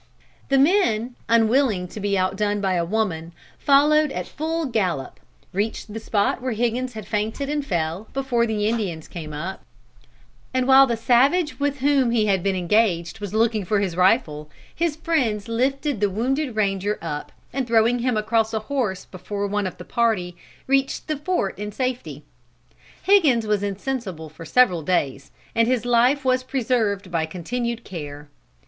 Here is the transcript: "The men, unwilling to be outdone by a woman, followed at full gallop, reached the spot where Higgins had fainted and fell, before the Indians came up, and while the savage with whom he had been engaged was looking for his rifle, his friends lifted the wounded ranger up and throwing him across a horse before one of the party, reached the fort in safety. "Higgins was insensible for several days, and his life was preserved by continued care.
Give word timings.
"The 0.49 0.57
men, 0.57 1.13
unwilling 1.29 1.87
to 1.89 1.99
be 1.99 2.17
outdone 2.17 2.59
by 2.59 2.73
a 2.73 2.83
woman, 2.83 3.33
followed 3.59 4.11
at 4.11 4.25
full 4.27 4.65
gallop, 4.65 5.19
reached 5.53 5.93
the 5.93 5.99
spot 5.99 6.41
where 6.41 6.53
Higgins 6.53 6.93
had 6.93 7.05
fainted 7.05 7.49
and 7.51 7.63
fell, 7.63 8.07
before 8.11 8.47
the 8.47 8.65
Indians 8.67 9.07
came 9.07 9.31
up, 9.31 9.63
and 10.55 10.67
while 10.67 10.87
the 10.87 10.97
savage 10.97 11.59
with 11.59 11.81
whom 11.81 12.09
he 12.09 12.25
had 12.25 12.41
been 12.41 12.55
engaged 12.55 13.19
was 13.19 13.35
looking 13.35 13.63
for 13.63 13.79
his 13.79 13.95
rifle, 13.95 14.49
his 14.73 14.95
friends 14.95 15.47
lifted 15.47 15.99
the 16.01 16.09
wounded 16.09 16.55
ranger 16.55 16.97
up 16.99 17.31
and 17.53 17.67
throwing 17.67 17.99
him 17.99 18.17
across 18.17 18.55
a 18.55 18.59
horse 18.61 19.05
before 19.05 19.45
one 19.45 19.67
of 19.67 19.77
the 19.77 19.85
party, 19.85 20.35
reached 20.65 21.07
the 21.07 21.17
fort 21.17 21.59
in 21.59 21.71
safety. 21.71 22.23
"Higgins 23.03 23.45
was 23.45 23.61
insensible 23.61 24.29
for 24.29 24.45
several 24.45 24.81
days, 24.81 25.29
and 25.53 25.67
his 25.67 25.85
life 25.85 26.25
was 26.25 26.41
preserved 26.41 27.11
by 27.11 27.27
continued 27.27 27.83
care. 27.83 28.29